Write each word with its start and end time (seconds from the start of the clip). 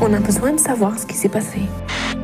On 0.00 0.12
a 0.12 0.20
besoin 0.20 0.52
de 0.52 0.60
savoir 0.60 0.98
ce 0.98 1.06
qui 1.06 1.14
s'est 1.14 1.28
passé. 1.28 1.60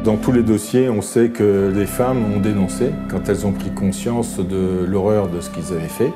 Dans 0.05 0.17
tous 0.17 0.33
les 0.33 0.43
dossiers, 0.43 0.89
on 0.89 1.03
sait 1.03 1.29
que 1.29 1.73
les 1.75 1.87
femmes 1.87 2.25
ont 2.33 2.41
dénoncé 2.41 2.91
quand 3.11 3.29
elles 3.29 3.47
ont 3.47 3.53
pris 3.53 3.71
conscience 3.71 4.39
de 4.39 4.84
l'horreur 4.87 5.29
de 5.29 5.41
ce 5.41 5.50
qu'ils 5.50 5.73
avaient 5.73 5.89
fait. 5.89 6.13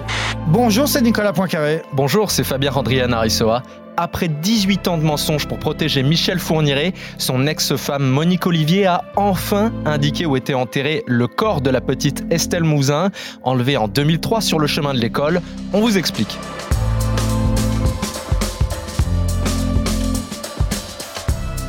Bonjour, 0.49 0.89
c'est 0.89 1.03
Nicolas 1.03 1.33
Poincaré. 1.33 1.83
Bonjour, 1.93 2.31
c'est 2.31 2.45
Fabien 2.45 2.73
Andrian 2.73 3.13
Arissoa. 3.13 3.63
Après 3.97 4.29
18 4.29 4.89
ans 4.89 4.99
de 4.99 5.05
mensonges 5.05 5.47
pour 5.47 5.59
protéger 5.59 6.03
Michel 6.03 6.39
Fourniret, 6.39 6.93
son 7.19 7.47
ex-femme 7.47 8.05
Monique 8.05 8.47
Olivier 8.47 8.87
a 8.87 9.05
enfin 9.17 9.73
indiqué 9.87 10.27
où 10.27 10.37
était 10.37 10.55
enterré 10.55 11.03
le 11.07 11.27
corps 11.29 11.61
de 11.61 11.71
la 11.71 11.81
petite 11.81 12.25
Estelle 12.31 12.65
Mouzin, 12.65 13.11
enlevée 13.43 13.77
en 13.77 13.89
2003 13.89 14.41
sur 14.41 14.59
le 14.59 14.67
chemin 14.67 14.93
de 14.93 14.99
l'école. 14.99 15.41
On 15.73 15.81
vous 15.81 15.97
explique. 15.97 16.39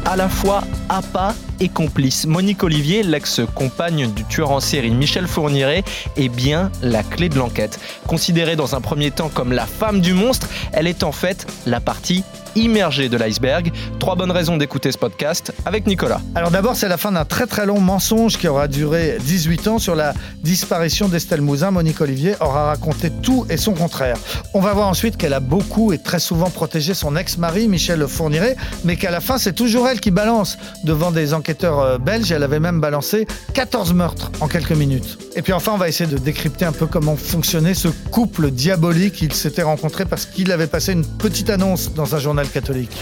À 0.08 0.16
la 0.16 0.30
fois 0.30 0.64
appât 0.88 1.36
et 1.60 1.68
complice. 1.68 2.26
Monique 2.26 2.64
Olivier, 2.64 3.04
l'ex-compagne 3.04 4.10
du 4.14 4.24
tueur 4.24 4.52
en 4.52 4.62
série 4.62 4.92
Michel 4.92 5.28
Fourniret, 5.28 5.84
est 6.16 6.30
bien 6.30 6.72
la 6.82 7.04
clé 7.04 7.28
de 7.28 7.38
l'enquête. 7.38 7.78
Considérée 8.08 8.56
dans 8.56 8.74
un 8.74 8.80
premier 8.80 9.12
temps 9.12 9.28
comme 9.28 9.52
la 9.52 9.66
femme 9.66 10.00
du 10.00 10.14
monstre, 10.14 10.48
elle 10.72 10.88
est 10.88 11.04
en 11.04 11.12
fait 11.12 11.46
la 11.66 11.82
partie 11.82 12.24
immergée 12.58 13.10
de 13.10 13.18
l'iceberg. 13.18 13.72
Trois 14.00 14.16
bonnes 14.16 14.32
raisons 14.32 14.58
d'écouter 14.58 14.92
ce 14.92 14.98
podcast 14.98 15.54
avec 15.66 15.88
Nicolas. 15.88 16.22
Alors 16.36 16.52
d'abord, 16.52 16.76
c'est 16.76 16.88
la 16.88 16.98
fin 16.98 17.12
d'un 17.12 17.26
très 17.26 17.46
très 17.46 17.66
long 17.66 17.80
mensonge 17.80 18.38
qui 18.38 18.48
aura 18.48 18.68
duré 18.68 19.18
18 19.22 19.68
ans 19.68 19.80
sur 19.80 19.96
la 19.96 20.14
disparition 20.44 21.08
d'Estelle 21.08 21.42
Mouzin. 21.42 21.72
Monique 21.72 22.02
Olivier 22.02 22.36
aura 22.40 22.68
raconté 22.68 23.12
tout 23.22 23.46
et 23.50 23.58
son 23.58 23.74
contraire. 23.74 24.18
On 24.54 24.60
va 24.60 24.74
voir 24.74 24.88
ensuite 24.88 25.18
qu'elle 25.18 25.34
a 25.34 25.40
beaucoup 25.40 25.94
et 25.94 25.98
très 25.98 26.20
souvent 26.20 26.50
protégé 26.50 26.94
son 26.94 27.16
ex-mari, 27.16 27.68
Michel 27.68 28.08
Fourniret, 28.08 28.56
mais 28.84 28.96
qu'à 28.96 29.12
la 29.12 29.20
fin, 29.20 29.38
c'est 29.38 29.54
toujours 29.54 29.88
elle 29.88 30.00
qui 30.00 30.12
balance 30.12 30.58
devant 30.84 31.12
des 31.12 31.34
enquêteurs 31.34 31.80
euh, 31.80 31.98
belges. 31.98 32.32
Elle 32.32 32.44
avait 32.44 32.60
même 32.60 32.82
balancé 32.82 33.28
14 33.54 33.94
meurtres 33.94 34.32
en 34.42 34.48
quelques 34.48 34.72
minutes. 34.72 35.18
Et 35.36 35.42
puis 35.42 35.54
enfin, 35.54 35.74
on 35.74 35.78
va 35.78 35.88
essayer 35.88 36.10
de 36.10 36.18
décrypter 36.18 36.66
un 36.66 36.72
peu 36.72 36.88
comment 36.88 37.16
fonctionnait 37.16 37.74
ce 37.74 37.90
couple 38.12 38.52
diabolique. 38.52 39.22
Ils 39.22 39.34
s'étaient 39.34 39.64
rencontrés 39.64 40.06
parce 40.06 40.26
qu'il 40.26 40.52
avait 40.52 40.68
passé 40.68 40.94
une 40.94 41.06
petite 41.06 41.50
annonce 41.50 41.94
dans 41.94 42.16
un 42.16 42.20
journal 42.20 42.47
catholique. 42.48 42.98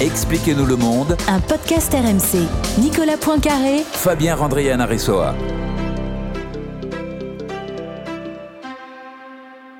Expliquez-nous 0.00 0.66
le 0.66 0.76
monde. 0.76 1.16
Un 1.26 1.40
podcast 1.40 1.92
RMC. 1.92 2.46
Nicolas 2.80 3.16
Poincaré. 3.16 3.82
Fabien 3.90 4.36
Randrian 4.36 4.78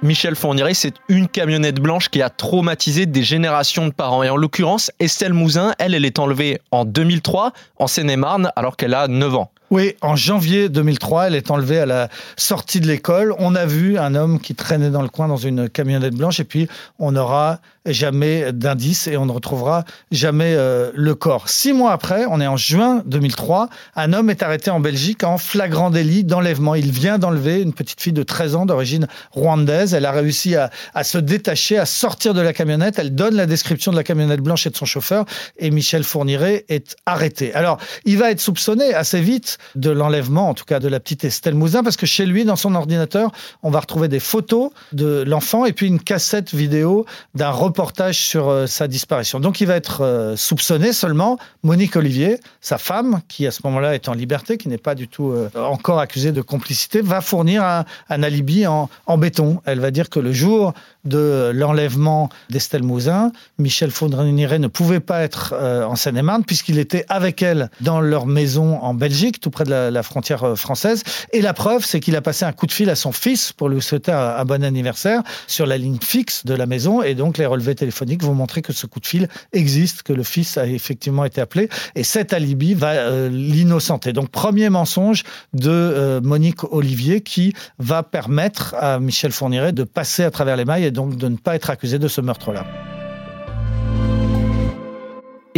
Michel 0.02 0.36
Fourniret, 0.36 0.74
c'est 0.74 0.94
une 1.08 1.26
camionnette 1.26 1.80
blanche 1.80 2.08
qui 2.08 2.22
a 2.22 2.30
traumatisé 2.30 3.06
des 3.06 3.24
générations 3.24 3.88
de 3.88 3.92
parents. 3.92 4.22
Et 4.22 4.30
en 4.30 4.36
l'occurrence, 4.36 4.92
Estelle 5.00 5.32
Mouzin, 5.32 5.74
elle, 5.78 5.94
elle 5.94 6.04
est 6.04 6.20
enlevée 6.20 6.60
en 6.70 6.84
2003 6.84 7.52
en 7.78 7.86
Seine-et-Marne 7.88 8.52
alors 8.54 8.76
qu'elle 8.76 8.94
a 8.94 9.08
9 9.08 9.34
ans. 9.34 9.50
Oui, 9.70 9.94
en 10.00 10.16
janvier 10.16 10.70
2003, 10.70 11.26
elle 11.26 11.34
est 11.34 11.50
enlevée 11.50 11.78
à 11.78 11.84
la 11.84 12.08
sortie 12.38 12.80
de 12.80 12.86
l'école. 12.86 13.34
On 13.38 13.54
a 13.54 13.66
vu 13.66 13.98
un 13.98 14.14
homme 14.14 14.40
qui 14.40 14.54
traînait 14.54 14.88
dans 14.88 15.02
le 15.02 15.08
coin 15.08 15.28
dans 15.28 15.36
une 15.36 15.68
camionnette 15.68 16.14
blanche 16.14 16.40
et 16.40 16.44
puis 16.44 16.68
on 16.98 17.12
n'aura 17.12 17.60
jamais 17.84 18.52
d'indice 18.52 19.06
et 19.08 19.18
on 19.18 19.26
ne 19.26 19.32
retrouvera 19.32 19.84
jamais 20.10 20.54
euh, 20.54 20.90
le 20.94 21.14
corps. 21.14 21.50
Six 21.50 21.74
mois 21.74 21.92
après, 21.92 22.24
on 22.30 22.40
est 22.40 22.46
en 22.46 22.56
juin 22.56 23.02
2003, 23.06 23.68
un 23.96 24.12
homme 24.14 24.30
est 24.30 24.42
arrêté 24.42 24.70
en 24.70 24.80
Belgique 24.80 25.22
en 25.22 25.36
flagrant 25.36 25.90
délit 25.90 26.24
d'enlèvement. 26.24 26.74
Il 26.74 26.90
vient 26.90 27.18
d'enlever 27.18 27.60
une 27.60 27.74
petite 27.74 28.00
fille 28.00 28.14
de 28.14 28.22
13 28.22 28.56
ans 28.56 28.66
d'origine 28.66 29.06
rwandaise. 29.32 29.92
Elle 29.92 30.06
a 30.06 30.12
réussi 30.12 30.56
à, 30.56 30.70
à 30.94 31.04
se 31.04 31.18
détacher, 31.18 31.76
à 31.78 31.84
sortir 31.84 32.32
de 32.32 32.40
la 32.40 32.54
camionnette. 32.54 32.98
Elle 32.98 33.14
donne 33.14 33.34
la 33.34 33.46
description 33.46 33.92
de 33.92 33.96
la 33.96 34.04
camionnette 34.04 34.40
blanche 34.40 34.66
et 34.66 34.70
de 34.70 34.76
son 34.76 34.86
chauffeur 34.86 35.26
et 35.58 35.70
Michel 35.70 36.04
Fourniret 36.04 36.64
est 36.70 36.96
arrêté. 37.04 37.52
Alors, 37.52 37.78
il 38.06 38.16
va 38.16 38.30
être 38.30 38.40
soupçonné 38.40 38.94
assez 38.94 39.20
vite 39.20 39.57
de 39.74 39.90
l'enlèvement, 39.90 40.48
en 40.48 40.54
tout 40.54 40.64
cas 40.64 40.80
de 40.80 40.88
la 40.88 41.00
petite 41.00 41.24
Estelle 41.24 41.54
Mouzin, 41.54 41.82
parce 41.82 41.96
que 41.96 42.06
chez 42.06 42.26
lui, 42.26 42.44
dans 42.44 42.56
son 42.56 42.74
ordinateur, 42.74 43.30
on 43.62 43.70
va 43.70 43.80
retrouver 43.80 44.08
des 44.08 44.20
photos 44.20 44.70
de 44.92 45.24
l'enfant 45.26 45.64
et 45.64 45.72
puis 45.72 45.86
une 45.86 46.00
cassette 46.00 46.54
vidéo 46.54 47.06
d'un 47.34 47.50
reportage 47.50 48.18
sur 48.18 48.48
euh, 48.48 48.66
sa 48.66 48.88
disparition. 48.88 49.40
Donc 49.40 49.60
il 49.60 49.66
va 49.66 49.76
être 49.76 50.02
euh, 50.02 50.36
soupçonné 50.36 50.92
seulement. 50.92 51.38
Monique 51.62 51.96
Olivier, 51.96 52.40
sa 52.60 52.78
femme, 52.78 53.20
qui 53.28 53.46
à 53.46 53.50
ce 53.50 53.60
moment-là 53.64 53.94
est 53.94 54.08
en 54.08 54.14
liberté, 54.14 54.58
qui 54.58 54.68
n'est 54.68 54.78
pas 54.78 54.94
du 54.94 55.08
tout 55.08 55.30
euh, 55.30 55.48
encore 55.54 55.98
accusée 55.98 56.32
de 56.32 56.42
complicité, 56.42 57.00
va 57.00 57.20
fournir 57.20 57.62
un, 57.64 57.84
alibi 58.22 58.66
en, 58.66 58.88
béton. 59.18 59.60
Elle 59.64 59.80
va 59.80 59.90
dire 59.90 60.10
que 60.10 60.20
le 60.20 60.32
jour 60.32 60.74
de 61.04 61.50
l'enlèvement 61.54 62.28
d'Estelle 62.50 62.82
Mouzin, 62.82 63.32
Michel 63.58 63.90
Fourniret 63.90 64.58
ne 64.58 64.68
pouvait 64.68 65.00
pas 65.00 65.22
être 65.22 65.54
en 65.54 65.96
Seine-et-Marne 65.96 66.44
puisqu'il 66.44 66.78
était 66.78 67.04
avec 67.08 67.42
elle 67.42 67.70
dans 67.80 68.00
leur 68.00 68.26
maison 68.26 68.78
en 68.82 68.94
Belgique, 68.94 69.40
près 69.50 69.64
de 69.64 69.70
la, 69.70 70.02
frontière 70.02 70.44
euh, 70.44 70.54
française. 70.54 71.02
Et 71.32 71.40
la 71.40 71.52
preuve, 71.54 71.84
c'est 71.84 72.00
qu'il 72.00 72.16
a 72.16 72.22
passé 72.22 72.44
un 72.44 72.52
coup 72.52 72.66
de 72.66 72.72
fil 72.72 72.90
à 72.90 72.94
son 72.94 73.12
fils 73.12 73.52
pour 73.52 73.68
lui 73.68 73.80
souhaiter 73.80 74.12
un, 74.12 74.44
bon 74.44 74.64
anniversaire 74.64 75.22
sur 75.46 75.66
la 75.66 75.78
ligne 75.78 75.98
fixe 76.02 76.44
de 76.44 76.54
la 76.54 76.66
maison. 76.66 77.02
Et 77.02 77.14
donc, 77.14 77.38
les 77.38 77.46
relevés 77.46 77.74
téléphoniques 77.74 78.22
vont 78.22 78.34
montrer 78.34 78.62
que 78.62 78.72
ce 78.72 78.86
coup 78.86 79.00
de 79.00 79.06
fil 79.06 79.28
existe, 79.52 80.02
que 80.02 80.12
le 80.12 80.22
fils 80.22 80.56
a 80.56 80.66
effectivement 80.66 81.24
été 81.24 81.40
appelé. 81.40 81.68
Et 81.94 82.04
cet 82.04 82.32
alibi 82.32 82.74
va 82.74 82.92
euh, 82.92 83.28
l'innocenter. 83.30 84.12
Donc, 84.12 84.30
premier 84.30 84.70
mensonge 84.70 85.24
de 85.52 85.70
euh, 85.70 86.20
Monique 86.20 86.64
Olivier 86.72 87.20
qui 87.20 87.52
va 87.78 88.02
permettre 88.02 88.74
à 88.78 88.98
Michel 89.00 89.32
Fourniret 89.32 89.72
de 89.72 89.84
passer 89.84 90.24
à 90.24 90.30
travers 90.30 90.56
les 90.56 90.64
mailles 90.64 90.84
et 90.84 90.90
donc 90.90 91.16
de 91.16 91.28
ne 91.28 91.36
pas 91.36 91.54
être 91.54 91.70
accusé 91.70 91.98
de 91.98 92.08
ce 92.08 92.20
meurtre-là. 92.20 92.64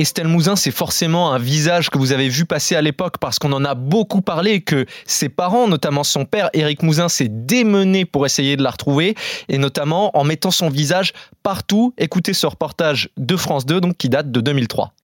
Estelle 0.01 0.29
Mouzin, 0.29 0.57
c'est 0.57 0.71
forcément 0.71 1.35
un 1.35 1.39
visage 1.39 1.91
que 1.91 1.99
vous 1.99 2.13
avez 2.13 2.31
vu 2.31 2.47
passer 2.47 2.75
à 2.75 2.81
l'époque 2.81 3.19
parce 3.21 3.39
qu'on 3.39 3.53
en 3.53 3.67
a 3.67 3.75
beaucoup 3.75 4.23
parlé 4.23 4.63
que 4.63 4.87
ses 5.05 5.29
parents, 5.29 5.69
notamment 5.69 6.05
son 6.05 6.25
père, 6.25 6.49
Éric 6.55 6.83
Mouzin, 6.83 7.11
s'est 7.11 7.29
démené 7.29 8.07
pour 8.07 8.25
essayer 8.25 8.57
de 8.57 8.63
la 8.63 8.71
retrouver 8.71 9.15
et 9.51 9.59
notamment 9.59 10.17
en 10.17 10.25
mettant 10.25 10.51
son 10.51 10.71
visage 10.71 11.13
partout. 11.43 11.93
Écoutez 11.99 12.33
ce 12.33 12.47
reportage 12.47 13.11
de 13.19 13.37
France 13.37 13.67
2 13.67 13.83
donc, 13.83 13.99
qui 13.99 14.09
date 14.09 14.31
de 14.31 14.41
2003. 14.41 14.95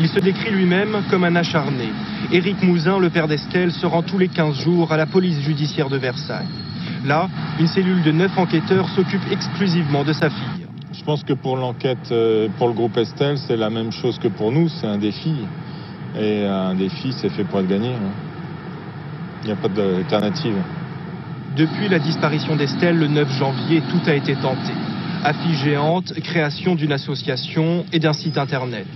Il 0.00 0.08
se 0.08 0.18
décrit 0.18 0.50
lui-même 0.50 1.04
comme 1.08 1.22
un 1.22 1.36
acharné. 1.36 1.88
Éric 2.32 2.64
Mouzin, 2.64 2.98
le 2.98 3.10
père 3.10 3.28
d'Estelle, 3.28 3.70
se 3.70 3.86
rend 3.86 4.02
tous 4.02 4.18
les 4.18 4.28
15 4.28 4.56
jours 4.56 4.90
à 4.90 4.96
la 4.96 5.06
police 5.06 5.38
judiciaire 5.38 5.88
de 5.88 5.98
Versailles. 5.98 6.48
Là, 7.04 7.28
une 7.60 7.68
cellule 7.68 8.02
de 8.02 8.10
9 8.10 8.38
enquêteurs 8.38 8.88
s'occupe 8.88 9.22
exclusivement 9.30 10.02
de 10.02 10.12
sa 10.12 10.30
fille. 10.30 10.63
Je 10.96 11.02
pense 11.04 11.24
que 11.24 11.32
pour 11.32 11.56
l'enquête, 11.56 12.12
euh, 12.12 12.48
pour 12.56 12.68
le 12.68 12.74
groupe 12.74 12.96
Estelle, 12.96 13.36
c'est 13.38 13.56
la 13.56 13.70
même 13.70 13.90
chose 13.90 14.18
que 14.18 14.28
pour 14.28 14.52
nous, 14.52 14.68
c'est 14.68 14.86
un 14.86 14.98
défi. 14.98 15.34
Et 16.18 16.44
un 16.46 16.74
défi, 16.74 17.12
c'est 17.12 17.30
fait 17.30 17.44
pour 17.44 17.60
être 17.60 17.66
gagné. 17.66 17.88
Hein. 17.88 18.12
Il 19.42 19.46
n'y 19.46 19.52
a 19.52 19.56
pas 19.56 19.68
d'alternative. 19.68 20.54
Depuis 21.56 21.88
la 21.88 21.98
disparition 21.98 22.54
d'Estelle 22.56 22.96
le 22.96 23.08
9 23.08 23.30
janvier, 23.38 23.82
tout 23.90 24.08
a 24.08 24.14
été 24.14 24.34
tenté. 24.36 24.72
Affiche 25.24 25.64
géante, 25.64 26.12
création 26.20 26.74
d'une 26.74 26.92
association 26.92 27.84
et 27.92 27.98
d'un 27.98 28.12
site 28.12 28.38
internet. 28.38 28.86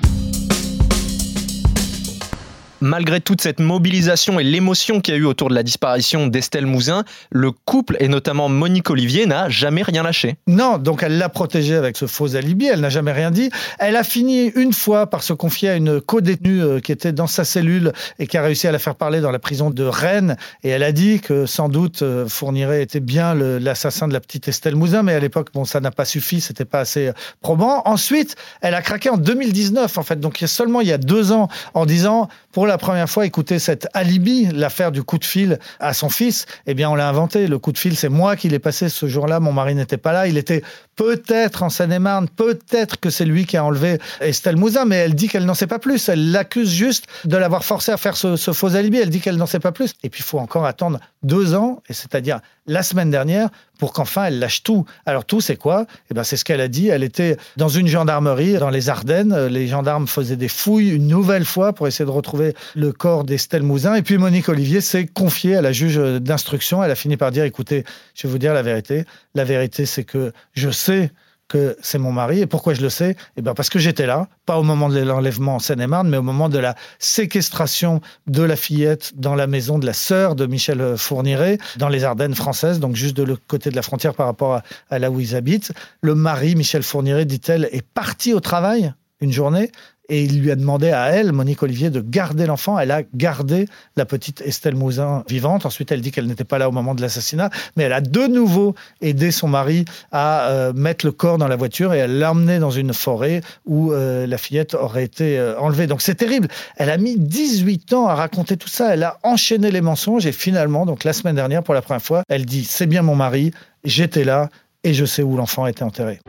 Malgré 2.81 3.21
toute 3.21 3.41
cette 3.41 3.59
mobilisation 3.59 4.39
et 4.39 4.45
l'émotion 4.45 5.01
qu'il 5.01 5.15
y 5.15 5.17
a 5.17 5.21
eu 5.21 5.25
autour 5.25 5.49
de 5.49 5.55
la 5.55 5.65
disparition 5.65 6.29
d'Estelle 6.29 6.67
Mouzin, 6.67 7.03
le 7.31 7.51
couple, 7.51 7.97
et 7.99 8.07
notamment 8.07 8.49
Monique 8.49 8.89
Olivier, 8.91 9.27
n'a 9.27 9.49
jamais 9.49 9.83
rien 9.83 10.05
lâché. 10.05 10.37
Non, 10.47 10.79
donc 10.79 11.03
elle 11.03 11.19
l'a 11.19 11.29
protégée 11.29 11.75
avec 11.75 11.97
ce 11.97 12.07
faux 12.07 12.37
alibi, 12.37 12.67
elle 12.67 12.81
n'a 12.81 12.89
jamais 12.89 13.11
rien 13.11 13.33
dit. 13.33 13.51
Elle 13.81 13.97
a 13.97 14.05
fini 14.05 14.53
une 14.55 14.73
fois 14.73 15.09
par 15.09 15.25
se 15.25 15.33
confier 15.33 15.71
à 15.71 15.75
une 15.75 16.01
co-détenue 16.01 16.63
euh, 16.63 16.81
qui 16.81 16.93
était 16.93 17.13
dans 17.13 17.27
sa 17.27 17.45
cellule 17.45 17.93
et 18.21 18.29
qui 18.29 18.37
a 18.37 18.43
réussi 18.43 18.69
à 18.69 18.73
la 18.73 18.79
faire 18.79 18.95
parler 18.95 19.21
dans 19.21 19.33
la 19.33 19.41
prison 19.41 19.71
de 19.71 19.85
Rennes. 19.85 20.37
Et 20.63 20.69
elle 20.69 20.85
a 20.85 20.93
dit 20.93 21.19
que 21.19 21.47
sans 21.47 21.69
doute 21.69 22.03
euh, 22.03 22.29
Fourniret 22.29 22.83
était 22.83 23.01
bien 23.01 23.35
l'assassin 23.35 24.07
de 24.07 24.13
la 24.13 24.21
petite 24.21 24.47
Estelle 24.47 24.77
Mouzin, 24.77 25.03
mais 25.03 25.15
à 25.15 25.21
l'époque, 25.21 25.49
bon, 25.53 25.65
ça 25.65 25.81
n'a 25.81 25.91
pas 25.91 26.05
suffi, 26.05 26.41
c'était 26.41 26.65
pas 26.65 26.81
assez 26.81 27.11
probant. 27.41 27.83
Ensuite, 27.87 28.37
elle 28.61 28.75
a 28.75 28.83
craqué 28.83 29.11
en 29.11 29.17
2019, 29.17 29.99
en 29.99 30.03
fait, 30.05 30.21
donc 30.21 30.39
seulement 30.47 30.81
il 30.81 30.87
y 30.87 30.93
a 30.93 30.99
deux 30.99 31.33
ans, 31.33 31.49
en 31.75 31.87
disant, 31.87 32.29
pour 32.53 32.68
la 32.69 32.79
première 32.79 33.11
fois 33.11 33.27
écouter 33.27 33.59
cet 33.59 33.89
alibi, 33.95 34.47
l'affaire 34.53 34.93
du 34.93 35.03
coup 35.03 35.19
de 35.19 35.25
fil 35.25 35.59
à 35.81 35.93
son 35.93 36.09
fils, 36.09 36.47
eh 36.67 36.75
bien, 36.75 36.89
on 36.89 36.95
l'a 36.95 37.09
inventé. 37.09 37.47
Le 37.47 37.59
coup 37.59 37.73
de 37.73 37.79
fil, 37.79 37.97
c'est 37.97 38.09
moi 38.09 38.37
qui 38.37 38.49
l'ai 38.49 38.59
passé 38.59 38.89
ce 38.89 39.09
jour-là. 39.09 39.41
Mon 39.41 39.53
mari 39.53 39.75
n'était 39.75 39.97
pas 39.97 40.13
là. 40.13 40.29
Il 40.29 40.39
était 40.39 40.63
peut-être 40.97 41.63
en 41.63 41.71
Seine-et-Marne. 41.71 42.29
Peut-être 42.29 43.01
que 43.01 43.11
c'est 43.11 43.25
lui 43.25 43.47
qui 43.47 43.57
a 43.57 43.65
enlevé 43.65 43.99
Estelle 44.21 44.57
Mouzin, 44.57 44.85
mais 44.85 44.97
elle 44.97 45.15
dit 45.15 45.29
qu'elle 45.29 45.45
n'en 45.45 45.55
sait 45.55 45.67
pas 45.67 45.79
plus. 45.79 46.09
Elle 46.09 46.31
l'accuse 46.31 46.71
juste 46.71 47.07
de 47.25 47.37
l'avoir 47.37 47.65
forcé 47.65 47.91
à 47.91 47.97
faire 47.97 48.17
ce, 48.17 48.37
ce 48.37 48.53
faux 48.53 48.77
alibi. 48.77 48.99
Elle 48.99 49.11
dit 49.11 49.21
qu'elle 49.21 49.37
n'en 49.37 49.47
sait 49.47 49.61
pas 49.61 49.73
plus. 49.73 49.95
Et 50.03 50.11
puis, 50.11 50.21
il 50.21 50.25
faut 50.25 50.39
encore 50.39 50.67
attendre 50.67 51.01
deux 51.23 51.55
ans, 51.55 51.83
et 51.89 51.93
c'est-à-dire 51.93 52.41
la 52.67 52.83
semaine 52.83 53.11
dernière, 53.11 53.49
pour 53.79 53.93
qu'enfin 53.93 54.25
elle 54.25 54.39
lâche 54.39 54.63
tout. 54.63 54.85
Alors 55.07 55.25
tout, 55.25 55.41
c'est 55.41 55.57
quoi? 55.57 55.87
Eh 56.11 56.15
ben, 56.15 56.25
c'est 56.25 56.37
ce 56.37 56.45
qu'elle 56.45 56.61
a 56.61 56.69
dit. 56.69 56.89
Elle 56.89 57.05
était 57.05 57.37
dans 57.57 57.69
une 57.69 57.87
gendarmerie 57.87 58.55
dans 58.59 58.71
les 58.71 58.91
Ardennes. 58.91 59.47
Les 59.47 59.67
gendarmes 59.67 60.07
faisaient 60.07 60.37
des 60.37 60.49
fouilles 60.49 60.91
une 60.91 61.07
nouvelle 61.07 61.45
fois 61.45 61.73
pour 61.73 61.87
essayer 61.87 62.05
de 62.05 62.11
retrouver 62.11 62.55
le 62.75 62.93
corps 62.93 63.25
d'Estelle 63.25 63.63
Mouzin. 63.63 63.95
Et 63.95 64.03
puis 64.03 64.19
Monique 64.19 64.49
Olivier 64.49 64.81
s'est 64.81 65.07
confiée 65.07 65.57
à 65.57 65.63
la 65.63 65.73
juge 65.73 65.97
d'instruction. 65.97 66.83
Elle 66.83 66.91
a 66.91 66.97
fini 66.97 67.17
par 67.17 67.31
dire, 67.31 67.45
écoutez, 67.45 67.85
je 68.15 68.27
vais 68.27 68.33
vous 68.33 68.39
dire 68.39 68.53
la 68.53 68.63
vérité. 68.63 69.05
La 69.35 69.45
vérité, 69.45 69.87
c'est 69.87 70.05
que 70.05 70.33
je 70.53 70.71
sais 70.71 71.11
que 71.49 71.77
c'est 71.81 71.99
mon 71.99 72.13
mari. 72.13 72.41
Et 72.41 72.47
pourquoi 72.47 72.75
je 72.75 72.83
le 72.83 72.91
sais? 72.91 73.17
Eh 73.37 73.43
ben 73.43 73.55
parce 73.55 73.71
que 73.71 73.79
j'étais 73.79 74.07
là, 74.07 74.29
pas 74.47 74.59
au 74.59 74.63
moment 74.63 74.89
de 74.89 75.01
l'enlèvement 75.01 75.57
en 75.57 75.59
Seine-et-Marne, 75.59 76.09
mais 76.09 76.19
au 76.19 76.23
moment 76.23 76.49
de 76.49 76.59
la 76.59 76.75
séquestration 76.99 78.01
de 78.27 78.43
la 78.43 78.57
fillette 78.57 79.13
dans 79.17 79.35
la 79.35 79.47
maison 79.47 79.79
de 79.79 79.87
la 79.87 79.93
sœur 79.95 80.35
de 80.35 80.47
Michel 80.47 80.97
Fourniret, 80.97 81.59
dans 81.77 81.89
les 81.89 82.05
Ardennes 82.05 82.35
françaises, 82.35 82.81
donc 82.81 82.95
juste 82.95 83.17
de 83.17 83.23
l'autre 83.23 83.43
côté 83.49 83.71
de 83.71 83.77
la 83.77 83.83
frontière 83.83 84.15
par 84.15 84.27
rapport 84.27 84.55
à, 84.55 84.63
à 84.91 84.99
là 84.99 85.11
où 85.11 85.21
ils 85.21 85.35
habitent. 85.35 85.73
Le 86.03 86.15
mari, 86.15 86.55
Michel 86.55 86.83
Fourniret, 86.83 87.25
dit-elle, 87.25 87.69
est 87.73 87.83
parti 87.83 88.35
au 88.35 88.41
travail 88.41 88.93
une 89.21 89.33
journée 89.33 89.71
et 90.09 90.23
il 90.23 90.41
lui 90.41 90.51
a 90.51 90.57
demandé 90.57 90.91
à 90.91 91.09
elle, 91.09 91.33
Monique 91.33 91.63
Olivier, 91.63 91.91
de 91.91 92.01
garder 92.01 92.47
l'enfant. 92.47 92.79
Elle 92.79 92.91
a 92.91 93.03
gardé 93.15 93.67
la 93.97 94.07
petite 94.07 94.41
Estelle 94.41 94.75
Mouzin 94.75 95.25
vivante. 95.29 95.67
Ensuite, 95.67 95.93
elle 95.93 96.01
dit 96.01 96.11
qu'elle 96.11 96.27
n'était 96.27 96.45
pas 96.45 96.59
là 96.59 96.69
au 96.69 96.73
moment 96.73 96.95
de 96.95 97.03
l'assassinat, 97.03 97.51
mais 97.77 97.85
elle 97.85 97.93
a 97.93 98.01
de 98.01 98.27
nouveau 98.27 98.75
aidé 99.03 99.31
son 99.31 99.49
mari 99.49 99.85
à 100.11 100.49
euh, 100.49 100.73
mettre 100.73 101.05
le 101.05 101.13
corps 101.13 101.37
dans 101.37 101.49
la 101.49 101.57
voiture 101.57 101.93
et 101.93 101.99
elle 101.99 102.19
l'a 102.19 102.33
emmené 102.33 102.59
dans 102.59 102.71
une 102.71 102.95
forêt 102.95 103.43
où 103.67 103.93
euh, 103.93 104.27
la 104.27 104.39
fillette 104.39 104.75
aurait 104.75 105.05
été 105.05 105.39
euh, 105.39 105.59
enlevée. 105.59 105.87
Donc 105.87 106.01
c'est 106.01 106.15
terrible. 106.15 106.49
Elle 106.77 106.91
a 106.91 106.97
mis 106.97 107.19
18 107.19 107.93
ans 107.93 108.07
à 108.07 108.15
raconter 108.15 108.57
tout 108.57 108.69
ça. 108.69 108.95
Elle 108.95 109.03
a 109.03 109.19
enchaîné 109.23 109.71
les 109.71 109.83
mensonges 109.83 110.27
et 110.27 110.33
finalement, 110.33 110.87
donc 110.87 111.05
la 111.05 111.13
semaine 111.13 111.37
dernière, 111.37 111.63
pour 111.63 111.75
la 111.75 111.83
première 111.83 112.03
fois, 112.03 112.23
elle 112.29 112.47
dit 112.47 112.65
c'est 112.65 112.87
bien 112.87 113.03
mon 113.03 113.15
mari, 113.15 113.53
j'étais 113.85 114.25
là 114.25 114.49
et 114.85 114.95
je 114.95 115.05
sais 115.05 115.23
où 115.23 115.37
l'enfant 115.37 115.67
était 115.67 115.83
enterré. 115.83 116.21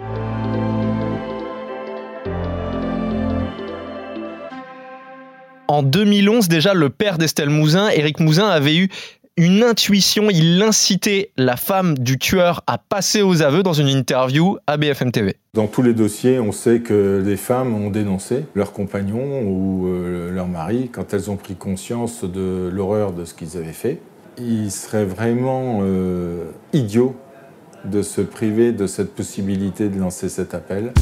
En 5.70 5.84
2011, 5.84 6.48
déjà, 6.48 6.74
le 6.74 6.90
père 6.90 7.20
d'Estelle 7.20 7.52
Mouzin, 7.52 7.90
Éric 7.90 8.20
Mouzin, 8.20 8.48
avait 8.48 8.76
eu 8.76 8.90
une 9.38 9.62
intuition. 9.62 10.32
Il 10.32 10.60
incitait 10.64 11.30
la 11.38 11.58
femme 11.58 11.96
du 11.96 12.18
tueur 12.18 12.64
à 12.66 12.80
passer 12.80 13.22
aux 13.22 13.44
aveux 13.44 13.62
dans 13.62 13.74
une 13.74 13.88
interview 13.88 14.58
à 14.66 14.78
BFM 14.78 15.12
TV. 15.12 15.36
Dans 15.54 15.68
tous 15.68 15.84
les 15.84 15.94
dossiers, 15.94 16.40
on 16.40 16.52
sait 16.52 16.80
que 16.80 17.22
les 17.24 17.38
femmes 17.38 17.76
ont 17.76 17.92
dénoncé 17.92 18.46
leurs 18.56 18.74
compagnons 18.74 19.44
ou 19.44 19.86
euh, 19.90 20.32
leur 20.32 20.48
mari 20.48 20.90
quand 20.92 21.14
elles 21.14 21.30
ont 21.30 21.38
pris 21.38 21.54
conscience 21.54 22.24
de 22.24 22.68
l'horreur 22.74 23.14
de 23.14 23.24
ce 23.24 23.36
qu'ils 23.36 23.56
avaient 23.56 23.72
fait. 23.72 24.00
Il 24.40 24.72
serait 24.72 25.06
vraiment 25.06 25.82
euh, 25.84 26.46
idiot 26.74 27.16
de 27.86 28.02
se 28.02 28.22
priver 28.22 28.72
de 28.72 28.88
cette 28.88 29.14
possibilité 29.14 29.90
de 29.90 30.00
lancer 30.00 30.30
cet 30.30 30.56
appel 30.56 30.94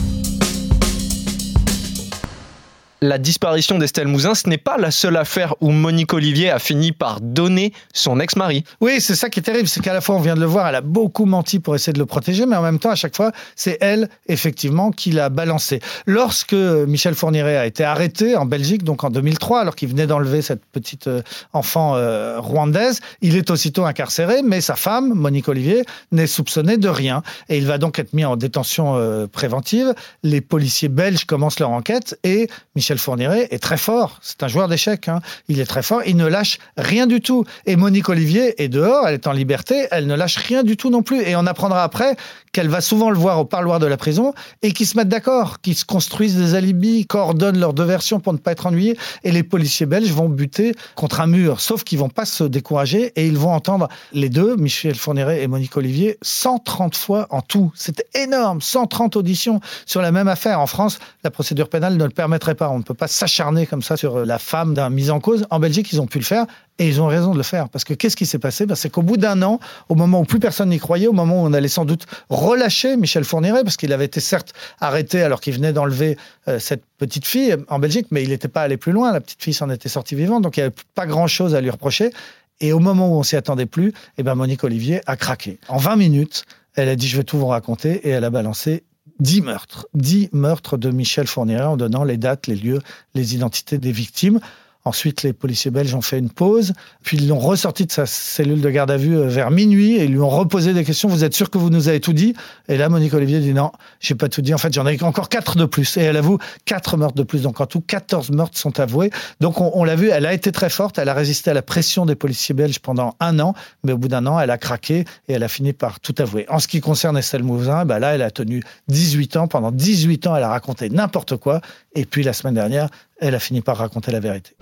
la 3.01 3.17
disparition 3.17 3.77
d'Estelle 3.77 4.07
Mouzin, 4.07 4.33
ce 4.33 4.49
n'est 4.49 4.57
pas 4.57 4.77
la 4.77 4.91
seule 4.91 5.17
affaire 5.17 5.53
où 5.61 5.71
Monique 5.71 6.13
Olivier 6.13 6.49
a 6.49 6.59
fini 6.59 6.91
par 6.91 7.21
donner 7.21 7.73
son 7.93 8.19
ex-mari. 8.19 8.63
Oui, 8.81 8.99
c'est 8.99 9.15
ça 9.15 9.29
qui 9.29 9.39
est 9.39 9.43
terrible, 9.43 9.67
c'est 9.67 9.81
qu'à 9.81 9.93
la 9.93 10.01
fois, 10.01 10.15
on 10.15 10.19
vient 10.19 10.35
de 10.35 10.39
le 10.39 10.45
voir, 10.45 10.67
elle 10.67 10.75
a 10.75 10.81
beaucoup 10.81 11.25
menti 11.25 11.59
pour 11.59 11.75
essayer 11.75 11.93
de 11.93 11.99
le 11.99 12.05
protéger, 12.05 12.45
mais 12.45 12.55
en 12.55 12.61
même 12.61 12.79
temps, 12.79 12.89
à 12.89 12.95
chaque 12.95 13.15
fois, 13.15 13.31
c'est 13.55 13.77
elle, 13.81 14.09
effectivement, 14.27 14.91
qui 14.91 15.11
l'a 15.11 15.29
balancé. 15.29 15.79
Lorsque 16.05 16.53
Michel 16.53 17.13
Fourniret 17.13 17.57
a 17.57 17.65
été 17.65 17.83
arrêté 17.83 18.35
en 18.35 18.45
Belgique, 18.45 18.83
donc 18.83 19.03
en 19.03 19.09
2003, 19.09 19.61
alors 19.61 19.75
qu'il 19.75 19.89
venait 19.89 20.07
d'enlever 20.07 20.41
cette 20.41 20.65
petite 20.65 21.07
euh, 21.07 21.21
enfant 21.53 21.95
euh, 21.95 22.39
rwandaise, 22.39 23.01
il 23.21 23.35
est 23.35 23.51
aussitôt 23.51 23.85
incarcéré, 23.85 24.41
mais 24.43 24.61
sa 24.61 24.75
femme, 24.75 25.13
Monique 25.13 25.47
Olivier, 25.49 25.83
n'est 26.11 26.27
soupçonnée 26.27 26.77
de 26.77 26.89
rien. 26.89 27.21
Et 27.49 27.57
il 27.57 27.67
va 27.67 27.77
donc 27.77 27.99
être 27.99 28.13
mis 28.13 28.25
en 28.25 28.37
détention 28.37 28.95
euh, 28.95 29.27
préventive. 29.27 29.93
Les 30.23 30.41
policiers 30.41 30.89
belges 30.89 31.25
commencent 31.25 31.59
leur 31.59 31.71
enquête 31.71 32.17
et 32.23 32.47
Michel 32.75 32.86
Michel 32.87 32.99
Fourniret 32.99 33.49
est 33.51 33.59
très 33.61 33.75
fort. 33.75 34.17
C'est 34.21 34.43
un 34.43 34.47
joueur 34.47 34.69
d'échecs. 34.69 35.09
Hein. 35.09 35.19
Il 35.49 35.59
est 35.59 35.65
très 35.65 35.83
fort. 35.83 36.03
Il 36.05 36.15
ne 36.15 36.25
lâche 36.25 36.57
rien 36.77 37.05
du 37.05 37.19
tout. 37.19 37.43
Et 37.65 37.75
Monique 37.75 38.07
Olivier 38.07 38.63
est 38.63 38.69
dehors. 38.69 39.09
Elle 39.09 39.15
est 39.15 39.27
en 39.27 39.33
liberté. 39.33 39.87
Elle 39.91 40.07
ne 40.07 40.15
lâche 40.15 40.37
rien 40.37 40.63
du 40.63 40.77
tout 40.77 40.89
non 40.89 41.03
plus. 41.03 41.21
Et 41.21 41.35
on 41.35 41.45
apprendra 41.47 41.83
après 41.83 42.15
qu'elle 42.53 42.69
va 42.69 42.79
souvent 42.79 43.09
le 43.09 43.17
voir 43.17 43.41
au 43.41 43.45
parloir 43.45 43.79
de 43.79 43.87
la 43.87 43.97
prison 43.97 44.33
et 44.61 44.71
qu'ils 44.71 44.87
se 44.87 44.95
mettent 44.95 45.09
d'accord, 45.09 45.59
qu'ils 45.59 45.75
se 45.75 45.83
construisent 45.83 46.37
des 46.37 46.55
alibis, 46.55 47.05
coordonnent 47.05 47.59
leurs 47.59 47.73
deux 47.73 47.83
versions 47.83 48.21
pour 48.21 48.31
ne 48.31 48.37
pas 48.37 48.53
être 48.53 48.67
ennuyés. 48.67 48.97
Et 49.25 49.33
les 49.33 49.43
policiers 49.43 49.85
belges 49.85 50.11
vont 50.11 50.29
buter 50.29 50.73
contre 50.95 51.19
un 51.19 51.27
mur. 51.27 51.59
Sauf 51.59 51.83
qu'ils 51.83 51.99
vont 51.99 52.07
pas 52.07 52.23
se 52.23 52.45
décourager 52.45 53.11
et 53.17 53.27
ils 53.27 53.37
vont 53.37 53.51
entendre 53.51 53.89
les 54.13 54.29
deux, 54.29 54.55
Michel 54.55 54.95
Fourniret 54.95 55.43
et 55.43 55.47
Monique 55.47 55.75
Olivier, 55.75 56.17
130 56.21 56.95
fois 56.95 57.27
en 57.31 57.41
tout. 57.41 57.69
C'était 57.75 58.07
énorme. 58.15 58.61
130 58.61 59.17
auditions 59.17 59.59
sur 59.85 60.01
la 60.01 60.13
même 60.13 60.29
affaire. 60.29 60.61
En 60.61 60.67
France, 60.67 60.99
la 61.25 61.31
procédure 61.31 61.67
pénale 61.67 61.97
ne 61.97 62.03
le 62.05 62.11
permettrait 62.11 62.55
pas. 62.55 62.76
Ne 62.77 62.83
peut 62.83 62.93
pas 62.93 63.07
s'acharner 63.07 63.65
comme 63.65 63.81
ça 63.81 63.97
sur 63.97 64.25
la 64.25 64.39
femme 64.39 64.73
d'un 64.73 64.89
mis 64.89 65.09
en 65.09 65.19
cause. 65.19 65.45
En 65.49 65.59
Belgique, 65.59 65.91
ils 65.91 66.01
ont 66.01 66.07
pu 66.07 66.19
le 66.19 66.23
faire 66.23 66.45
et 66.79 66.87
ils 66.87 67.01
ont 67.01 67.07
raison 67.07 67.31
de 67.31 67.37
le 67.37 67.43
faire. 67.43 67.69
Parce 67.69 67.83
que 67.83 67.93
qu'est-ce 67.93 68.15
qui 68.15 68.25
s'est 68.25 68.39
passé? 68.39 68.65
Ben, 68.65 68.75
C'est 68.75 68.89
qu'au 68.89 69.01
bout 69.01 69.17
d'un 69.17 69.41
an, 69.41 69.59
au 69.89 69.95
moment 69.95 70.21
où 70.21 70.23
plus 70.23 70.39
personne 70.39 70.69
n'y 70.69 70.79
croyait, 70.79 71.07
au 71.07 71.13
moment 71.13 71.43
où 71.43 71.45
on 71.45 71.53
allait 71.53 71.67
sans 71.67 71.85
doute 71.85 72.05
relâcher 72.29 72.97
Michel 72.97 73.23
Fourniret, 73.23 73.63
parce 73.63 73.77
qu'il 73.77 73.93
avait 73.93 74.05
été 74.05 74.19
certes 74.19 74.53
arrêté 74.79 75.21
alors 75.21 75.41
qu'il 75.41 75.53
venait 75.53 75.73
d'enlever 75.73 76.17
euh, 76.47 76.59
cette 76.59 76.83
petite 76.97 77.25
fille 77.25 77.55
en 77.69 77.79
Belgique, 77.79 78.07
mais 78.11 78.23
il 78.23 78.29
n'était 78.29 78.47
pas 78.47 78.61
allé 78.61 78.77
plus 78.77 78.91
loin. 78.91 79.11
La 79.11 79.21
petite 79.21 79.41
fille 79.41 79.53
s'en 79.53 79.69
était 79.69 79.89
sortie 79.89 80.15
vivante, 80.15 80.43
donc 80.43 80.57
il 80.57 80.61
n'y 80.61 80.65
avait 80.65 80.75
pas 80.95 81.05
grand-chose 81.05 81.55
à 81.55 81.61
lui 81.61 81.69
reprocher. 81.69 82.11
Et 82.59 82.73
au 82.73 82.79
moment 82.79 83.09
où 83.09 83.19
on 83.19 83.23
s'y 83.23 83.35
attendait 83.35 83.67
plus, 83.67 83.93
eh 84.17 84.23
ben 84.23 84.35
Monique 84.35 84.63
Olivier 84.63 85.01
a 85.05 85.15
craqué. 85.15 85.59
En 85.67 85.77
20 85.77 85.95
minutes, 85.95 86.45
elle 86.75 86.89
a 86.89 86.95
dit 86.95 87.07
je 87.07 87.17
vais 87.17 87.23
tout 87.23 87.37
vous 87.37 87.47
raconter 87.47 88.07
et 88.07 88.09
elle 88.09 88.23
a 88.23 88.29
balancé 88.29 88.83
10 89.19 89.41
meurtres, 89.41 89.87
10 89.93 90.29
meurtres 90.31 90.77
de 90.77 90.91
Michel 90.91 91.27
Fournier 91.27 91.61
en 91.61 91.77
donnant 91.77 92.03
les 92.03 92.17
dates, 92.17 92.47
les 92.47 92.55
lieux, 92.55 92.81
les 93.15 93.35
identités 93.35 93.77
des 93.77 93.91
victimes. 93.91 94.39
Ensuite, 94.87 95.23
les 95.23 95.33
policiers 95.33 95.69
belges 95.69 95.93
ont 95.93 96.01
fait 96.01 96.17
une 96.17 96.29
pause, 96.29 96.71
puis 97.03 97.17
ils 97.17 97.27
l'ont 97.27 97.39
ressorti 97.39 97.85
de 97.85 97.91
sa 97.91 98.05
cellule 98.05 98.61
de 98.61 98.69
garde 98.69 98.89
à 98.89 98.95
vue 98.95 99.17
euh, 99.17 99.27
vers 99.27 99.51
minuit 99.51 99.97
et 99.97 100.05
ils 100.05 100.11
lui 100.11 100.21
ont 100.21 100.29
reposé 100.29 100.73
des 100.73 100.85
questions. 100.85 101.09
Vous 101.09 101.25
êtes 101.25 101.33
sûr 101.33 101.49
que 101.49 101.57
vous 101.57 101.69
nous 101.69 101.89
avez 101.89 101.99
tout 101.99 102.13
dit? 102.13 102.33
Et 102.69 102.77
là, 102.77 102.87
Monique 102.87 103.13
Olivier 103.13 103.41
dit 103.41 103.53
non, 103.53 103.73
j'ai 103.99 104.15
pas 104.15 104.29
tout 104.29 104.41
dit. 104.41 104.53
En 104.53 104.57
fait, 104.57 104.73
j'en 104.73 104.87
ai 104.87 105.01
encore 105.03 105.27
quatre 105.27 105.57
de 105.57 105.65
plus. 105.65 105.97
Et 105.97 106.03
elle 106.03 106.15
avoue 106.15 106.37
quatre 106.63 106.95
meurtres 106.95 107.15
de 107.15 107.23
plus. 107.23 107.41
Donc 107.41 107.59
en 107.59 107.65
tout, 107.65 107.81
14 107.81 108.31
meurtres 108.31 108.57
sont 108.57 108.79
avoués. 108.79 109.11
Donc 109.41 109.59
on, 109.59 109.83
l'a 109.83 109.97
vu, 109.97 110.09
elle 110.09 110.25
a 110.25 110.31
été 110.31 110.53
très 110.53 110.69
forte. 110.69 110.99
Elle 110.99 111.09
a 111.09 111.13
résisté 111.13 111.51
à 111.51 111.53
la 111.53 111.61
pression 111.61 112.05
des 112.05 112.15
policiers 112.15 112.55
belges 112.55 112.79
pendant 112.79 113.17
un 113.19 113.39
an, 113.39 113.55
mais 113.83 113.91
au 113.91 113.97
bout 113.97 114.07
d'un 114.07 114.25
an, 114.25 114.39
elle 114.39 114.51
a 114.51 114.57
craqué 114.57 115.03
et 115.27 115.33
elle 115.33 115.43
a 115.43 115.49
fini 115.49 115.73
par 115.73 115.99
tout 115.99 116.15
avouer. 116.19 116.45
En 116.47 116.59
ce 116.59 116.69
qui 116.69 116.79
concerne 116.79 117.17
Estelle 117.17 117.43
Mouzin, 117.43 117.83
bah 117.83 117.99
là, 117.99 118.15
elle 118.15 118.21
a 118.21 118.31
tenu 118.31 118.63
18 118.87 119.35
ans. 119.35 119.47
Pendant 119.49 119.71
18 119.71 120.27
ans, 120.27 120.35
elle 120.37 120.43
a 120.43 120.49
raconté 120.49 120.89
n'importe 120.89 121.35
quoi. 121.35 121.59
Et 121.93 122.05
puis 122.05 122.23
la 122.23 122.31
semaine 122.31 122.53
dernière, 122.53 122.89
elle 123.19 123.35
a 123.35 123.39
fini 123.39 123.61
par 123.61 123.77
raconter 123.77 124.11
la 124.11 124.19
vérité. 124.19 124.55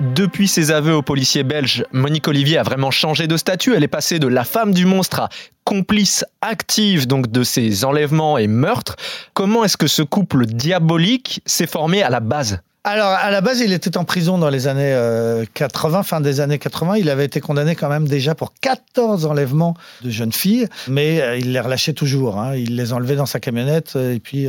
Depuis 0.00 0.46
ses 0.46 0.70
aveux 0.70 0.94
aux 0.94 1.02
policiers 1.02 1.42
belges, 1.42 1.84
Monique 1.90 2.28
Olivier 2.28 2.58
a 2.58 2.62
vraiment 2.62 2.92
changé 2.92 3.26
de 3.26 3.36
statut. 3.36 3.74
Elle 3.74 3.82
est 3.82 3.88
passée 3.88 4.20
de 4.20 4.28
la 4.28 4.44
femme 4.44 4.72
du 4.72 4.86
monstre 4.86 5.20
à 5.20 5.28
complice 5.64 6.24
active 6.40 7.08
donc 7.08 7.32
de 7.32 7.42
ces 7.42 7.84
enlèvements 7.84 8.38
et 8.38 8.46
meurtres. 8.46 8.94
Comment 9.34 9.64
est-ce 9.64 9.76
que 9.76 9.88
ce 9.88 10.02
couple 10.02 10.46
diabolique 10.46 11.42
s'est 11.46 11.66
formé 11.66 12.04
à 12.04 12.10
la 12.10 12.20
base? 12.20 12.60
Alors, 12.88 13.10
à 13.10 13.30
la 13.30 13.42
base, 13.42 13.60
il 13.60 13.74
était 13.74 13.98
en 13.98 14.04
prison 14.04 14.38
dans 14.38 14.48
les 14.48 14.66
années 14.66 14.96
80, 15.52 15.98
euh, 15.98 16.02
fin 16.02 16.22
des 16.22 16.40
années 16.40 16.58
80. 16.58 16.96
Il 16.96 17.10
avait 17.10 17.26
été 17.26 17.38
condamné 17.38 17.74
quand 17.74 17.90
même 17.90 18.08
déjà 18.08 18.34
pour 18.34 18.54
14 18.62 19.26
enlèvements 19.26 19.74
de 20.02 20.08
jeunes 20.08 20.32
filles, 20.32 20.66
mais 20.88 21.20
euh, 21.20 21.36
il 21.36 21.52
les 21.52 21.60
relâchait 21.60 21.92
toujours. 21.92 22.40
Hein. 22.40 22.56
Il 22.56 22.76
les 22.76 22.94
enlevait 22.94 23.16
dans 23.16 23.26
sa 23.26 23.40
camionnette 23.40 23.92
euh, 23.96 24.14
et 24.14 24.20
puis 24.20 24.48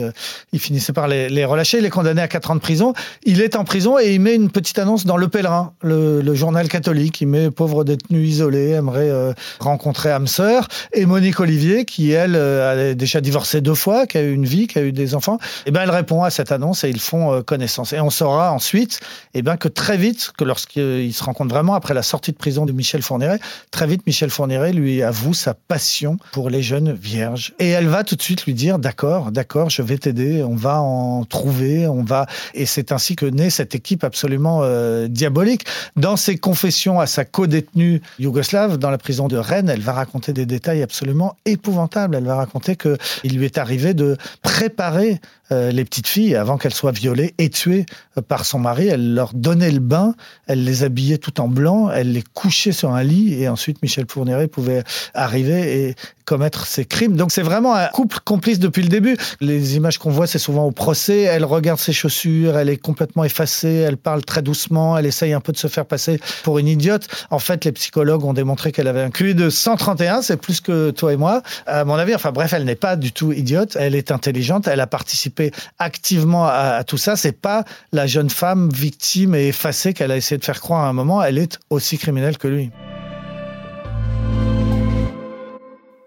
il 0.53 0.59
finissait 0.59 0.93
par 0.93 1.09
les, 1.09 1.43
relâcher. 1.43 1.79
Il 1.79 1.85
est 1.85 1.89
condamné 1.89 2.21
à 2.21 2.29
4 2.29 2.51
ans 2.51 2.55
de 2.55 2.61
prison. 2.61 2.93
Il 3.23 3.41
est 3.41 3.57
en 3.57 3.65
prison 3.65 3.99
et 3.99 4.13
il 4.13 4.21
met 4.21 4.35
une 4.35 4.49
petite 4.49 4.79
annonce 4.79 5.05
dans 5.05 5.17
Le 5.17 5.27
Pèlerin, 5.27 5.73
le, 5.81 6.33
journal 6.33 6.69
catholique. 6.69 7.19
Il 7.19 7.27
met 7.27 7.51
pauvre 7.51 7.83
détenu 7.83 8.23
isolé, 8.23 8.69
aimerait 8.69 9.11
rencontrer 9.59 10.11
âme 10.11 10.27
sœur. 10.27 10.69
Et 10.93 11.05
Monique 11.05 11.41
Olivier, 11.41 11.83
qui 11.83 12.11
elle 12.11 12.37
a 12.37 12.93
déjà 12.93 13.19
divorcé 13.19 13.59
deux 13.59 13.75
fois, 13.75 14.07
qui 14.07 14.17
a 14.17 14.21
eu 14.21 14.33
une 14.33 14.45
vie, 14.45 14.67
qui 14.67 14.79
a 14.79 14.83
eu 14.83 14.93
des 14.93 15.13
enfants, 15.13 15.39
eh 15.65 15.71
ben 15.71 15.81
elle 15.81 15.91
répond 15.91 16.23
à 16.23 16.29
cette 16.29 16.53
annonce 16.53 16.85
et 16.85 16.89
ils 16.89 17.01
font 17.01 17.41
connaissance. 17.41 17.91
Et 17.91 17.99
on 17.99 18.09
ensuite 18.29 18.99
eh 19.33 19.41
ben, 19.41 19.57
que 19.57 19.67
très 19.67 19.97
vite, 19.97 20.31
que 20.37 20.43
lorsqu'il 20.43 21.13
se 21.13 21.23
rencontre 21.23 21.53
vraiment 21.53 21.73
après 21.73 21.93
la 21.93 22.03
sortie 22.03 22.31
de 22.31 22.37
prison 22.37 22.65
de 22.65 22.71
Michel 22.71 23.01
Fourniret, 23.01 23.39
très 23.71 23.87
vite 23.87 24.05
Michel 24.05 24.29
Fourniret 24.29 24.73
lui 24.73 25.03
avoue 25.03 25.33
sa 25.33 25.53
passion 25.53 26.17
pour 26.31 26.49
les 26.49 26.61
jeunes 26.61 26.93
vierges. 26.93 27.53
Et 27.59 27.69
elle 27.69 27.87
va 27.87 28.03
tout 28.03 28.15
de 28.15 28.21
suite 28.21 28.45
lui 28.45 28.53
dire 28.53 28.79
d'accord, 28.79 29.31
d'accord, 29.31 29.69
je 29.69 29.81
vais 29.81 29.97
t'aider, 29.97 30.43
on 30.43 30.55
va 30.55 30.79
en 30.81 31.23
trouver, 31.25 31.87
on 31.87 32.03
va. 32.03 32.27
Et 32.53 32.65
c'est 32.65 32.91
ainsi 32.91 33.15
que 33.15 33.25
naît 33.25 33.49
cette 33.49 33.75
équipe 33.75 34.03
absolument 34.03 34.61
euh, 34.63 35.07
diabolique. 35.07 35.65
Dans 35.95 36.15
ses 36.15 36.37
confessions 36.37 36.99
à 36.99 37.07
sa 37.07 37.25
co-détenue 37.25 38.01
yougoslave 38.19 38.77
dans 38.77 38.89
la 38.89 38.97
prison 38.97 39.27
de 39.27 39.37
Rennes, 39.37 39.69
elle 39.69 39.81
va 39.81 39.93
raconter 39.93 40.33
des 40.33 40.45
détails 40.45 40.81
absolument 40.81 41.35
épouvantables. 41.45 42.15
Elle 42.15 42.25
va 42.25 42.35
raconter 42.35 42.75
que 42.75 42.97
il 43.23 43.37
lui 43.37 43.45
est 43.45 43.57
arrivé 43.57 43.93
de 43.93 44.17
préparer 44.41 45.19
euh, 45.51 45.71
les 45.71 45.83
petites 45.83 46.07
filles 46.07 46.35
avant 46.35 46.57
qu'elles 46.57 46.73
soient 46.73 46.91
violées 46.91 47.33
et 47.37 47.49
tuées 47.49 47.85
par 48.21 48.45
son 48.45 48.59
mari. 48.59 48.87
Elle 48.87 49.13
leur 49.13 49.33
donnait 49.33 49.71
le 49.71 49.79
bain, 49.79 50.15
elle 50.47 50.63
les 50.63 50.83
habillait 50.83 51.17
tout 51.17 51.39
en 51.41 51.47
blanc, 51.47 51.89
elle 51.91 52.11
les 52.11 52.23
couchait 52.33 52.71
sur 52.71 52.93
un 52.93 53.03
lit 53.03 53.33
et 53.41 53.49
ensuite 53.49 53.81
Michel 53.81 54.05
Fourniret 54.09 54.47
pouvait 54.47 54.83
arriver 55.13 55.87
et 55.87 55.95
commettre 56.29 56.67
ses 56.67 56.85
crimes. 56.85 57.15
Donc 57.15 57.31
c'est 57.31 57.41
vraiment 57.41 57.73
un 57.73 57.87
couple 57.87 58.19
complice 58.23 58.59
depuis 58.59 58.83
le 58.83 58.87
début. 58.87 59.17
Les 59.41 59.75
images 59.77 59.97
qu'on 59.97 60.11
voit, 60.11 60.27
c'est 60.27 60.37
souvent 60.37 60.65
au 60.65 60.71
procès. 60.71 61.21
Elle 61.21 61.43
regarde 61.43 61.79
ses 61.79 61.91
chaussures, 61.91 62.55
elle 62.55 62.69
est 62.69 62.77
complètement 62.77 63.23
effacée, 63.23 63.83
elle 63.87 63.97
parle 63.97 64.23
très 64.23 64.43
doucement, 64.43 64.95
elle 64.95 65.07
essaye 65.07 65.33
un 65.33 65.41
peu 65.41 65.51
de 65.51 65.57
se 65.57 65.67
faire 65.67 65.87
passer 65.87 66.19
pour 66.43 66.59
une 66.59 66.67
idiote. 66.67 67.07
En 67.31 67.39
fait, 67.39 67.65
les 67.65 67.71
psychologues 67.71 68.23
ont 68.25 68.33
démontré 68.33 68.71
qu'elle 68.71 68.87
avait 68.87 69.01
un 69.01 69.09
QI 69.09 69.33
de 69.33 69.49
131, 69.49 70.21
c'est 70.21 70.37
plus 70.37 70.61
que 70.61 70.91
toi 70.91 71.13
et 71.13 71.17
moi, 71.17 71.41
à 71.65 71.83
mon 71.83 71.95
avis. 71.95 72.13
Enfin 72.13 72.31
bref, 72.31 72.53
elle 72.53 72.65
n'est 72.65 72.75
pas 72.75 72.95
du 72.95 73.11
tout 73.11 73.31
idiote, 73.31 73.75
elle 73.79 73.95
est 73.95 74.11
intelligente, 74.11 74.67
elle 74.67 74.81
a 74.81 74.87
participé 74.87 75.51
activement 75.79 76.45
à, 76.45 76.83
tout 76.83 76.97
ça. 76.97 77.15
C'est 77.15 77.41
pas 77.41 77.63
la 77.91 77.98
jeune 78.07 78.29
femme 78.29 78.69
victime 78.73 79.35
et 79.35 79.47
effacée 79.47 79.93
qu'elle 79.93 80.11
a 80.11 80.17
essayé 80.17 80.37
de 80.37 80.45
faire 80.45 80.61
croire 80.61 80.85
à 80.85 80.89
un 80.89 80.93
moment, 80.93 81.23
elle 81.23 81.37
est 81.37 81.59
aussi 81.69 81.97
criminelle 81.97 82.37
que 82.37 82.47
lui. 82.47 82.71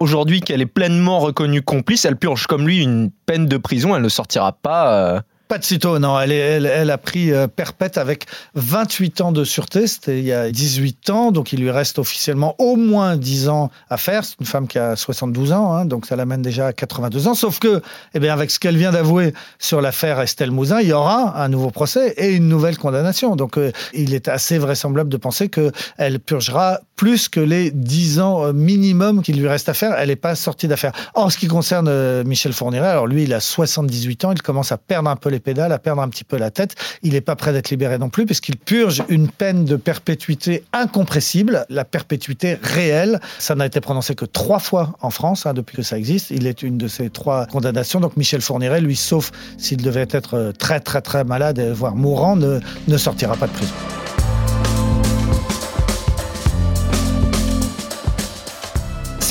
Aujourd'hui 0.01 0.41
qu'elle 0.41 0.61
est 0.61 0.67
pleinement 0.67 1.21
reconnue 1.21 1.63
complice, 1.63 2.05
elle 2.05 2.17
purge 2.17 2.47
comme 2.47 2.67
lui 2.67 2.83
une 2.83 3.11
peine 3.27 3.47
de 3.47 3.57
prison, 3.57 3.95
elle 3.95 4.03
ne 4.03 4.09
sortira 4.09 4.53
pas. 4.53 5.23
Pas 5.53 5.59
de 5.59 5.65
sitôt, 5.65 5.99
non. 5.99 6.19
Elle, 6.19 6.91
a 6.91 6.97
pris 6.97 7.31
euh, 7.31 7.47
perpète 7.47 7.99
avec 7.99 8.25
28 8.55 9.21
ans 9.21 9.33
de 9.33 9.45
sûreté. 9.45 9.87
C'était 9.87 10.19
il 10.19 10.25
y 10.25 10.33
a 10.33 10.51
18 10.51 11.11
ans, 11.11 11.31
donc 11.31 11.53
il 11.53 11.61
lui 11.61 11.71
reste 11.71 11.99
officiellement 11.99 12.55
au 12.59 12.77
moins 12.77 13.19
10 13.19 13.51
ans 13.51 13.71
à 13.91 13.99
faire. 13.99 14.25
C'est 14.25 14.41
une 14.41 14.47
femme 14.47 14.67
qui 14.67 14.79
a 14.79 14.97
72 14.97 15.53
ans, 15.53 15.75
hein, 15.75 15.85
donc 15.85 16.07
ça 16.07 16.17
l'amène 16.17 16.41
déjà 16.41 16.69
à 16.69 16.73
82 16.73 17.29
ans. 17.29 17.35
Sauf 17.35 17.59
que, 17.59 17.83
eh 18.15 18.19
bien, 18.19 18.33
avec 18.33 18.51
ce 18.51 18.59
qu'elle 18.59 18.79
vient 18.79 18.93
d'avouer 18.93 19.35
sur 19.59 19.83
l'affaire 19.83 20.23
Estelle 20.23 20.53
Mouzin, 20.53 20.81
il 20.81 20.89
y 20.89 20.95
aura 20.95 21.39
un 21.39 21.51
nouveau 21.51 21.71
procès 21.71 22.15
et 22.17 22.31
une 22.31 22.49
nouvelle 22.49 22.79
condamnation. 22.79 23.37
Donc, 23.37 23.59
euh, 23.59 23.73
il 23.93 24.15
est 24.15 24.29
assez 24.29 24.57
vraisemblable 24.57 25.11
de 25.11 25.19
penser 25.19 25.51
qu'elle 25.51 26.19
purgera 26.19 26.81
plus 26.97 27.29
que 27.29 27.41
les 27.41 27.71
10 27.71 28.21
ans 28.21 28.43
euh, 28.43 28.53
minimum 28.55 29.21
qu'il 29.21 29.39
lui 29.39 29.49
reste 29.49 29.69
à 29.69 29.75
faire. 29.75 29.97
Elle 29.99 30.09
n'est 30.09 30.17
pas 30.17 30.35
sortie 30.35 30.67
d'affaire. 30.67 30.93
En 31.13 31.29
ce 31.29 31.37
qui 31.37 31.47
concerne 31.47 32.23
Michel 32.23 32.55
Fourniret, 32.55 32.89
alors 32.89 33.07
lui, 33.07 33.25
il 33.25 33.35
a 33.35 33.41
78 33.41 34.25
ans, 34.25 34.33
il 34.33 34.41
commence 34.41 34.73
à 34.73 34.79
perdre 34.79 35.11
un 35.11 35.17
peu 35.17 35.29
les 35.29 35.42
pédales, 35.43 35.73
à 35.73 35.79
perdre 35.79 36.03
un 36.03 36.09
petit 36.09 36.25
peu 36.25 36.39
la 36.39 36.51
tête. 36.51 36.75
Il 37.03 37.13
n'est 37.13 37.21
pas 37.21 37.37
prêt 37.37 37.53
d'être 37.53 37.71
libéré 37.71 37.99
non 37.99 38.09
plus, 38.09 38.27
puisqu'il 38.27 38.57
purge 38.57 39.03
une 39.09 39.29
peine 39.29 39.65
de 39.65 39.77
perpétuité 39.77 40.65
incompressible, 40.73 41.67
la 41.69 41.85
perpétuité 41.85 42.59
réelle. 42.63 43.21
Ça 43.39 43.55
n'a 43.55 43.67
été 43.67 43.81
prononcé 43.81 44.15
que 44.15 44.25
trois 44.25 44.59
fois 44.59 44.95
en 45.01 45.11
France, 45.11 45.47
hein, 45.47 45.55
depuis 45.55 45.77
que 45.77 45.83
ça 45.83 45.99
existe. 45.99 46.31
Il 46.31 46.47
est 46.47 46.63
une 46.63 46.79
de 46.79 46.89
ces 46.89 47.11
trois 47.11 47.47
condamnations. 47.47 48.01
Donc 48.01 48.17
Michel 48.17 48.41
Fourniret, 48.41 48.81
lui, 48.81 48.97
sauf 48.97 49.33
s'il 49.59 49.83
devait 49.83 50.09
être 50.11 50.35
euh, 50.35 50.53
très 50.53 50.81
très 50.81 51.03
très 51.03 51.25
malade, 51.25 51.61
voire 51.75 51.95
mourant, 51.95 52.37
ne 52.37 52.97
sortira 52.97 53.37
pas 53.37 53.47
de 53.47 53.53
prison. 53.53 53.75